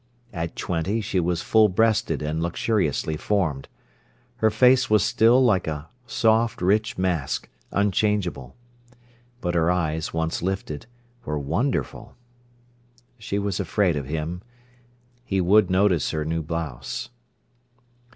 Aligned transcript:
At 0.33 0.55
twenty 0.55 0.99
she 0.99 1.19
was 1.19 1.43
full 1.43 1.69
breasted 1.69 2.23
and 2.23 2.41
luxuriously 2.41 3.17
formed. 3.17 3.67
Her 4.37 4.49
face 4.49 4.89
was 4.89 5.03
still 5.05 5.45
like 5.45 5.67
a 5.67 5.89
soft 6.07 6.59
rich 6.59 6.97
mask, 6.97 7.47
unchangeable. 7.69 8.55
But 9.41 9.53
her 9.53 9.69
eyes, 9.69 10.11
once 10.11 10.41
lifted, 10.41 10.87
were 11.23 11.37
wonderful. 11.37 12.15
She 13.19 13.37
was 13.37 13.59
afraid 13.59 13.95
of 13.95 14.07
him. 14.07 14.41
He 15.23 15.39
would 15.39 15.69
notice 15.69 16.09
her 16.09 16.25
new 16.25 16.41
blouse. 16.41 17.11